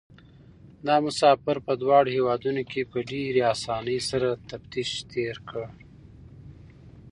[0.87, 5.63] دا مسافر په دواړو هېوادونو کې په ډېرې اسانۍ سره تفتيش تېر کړ.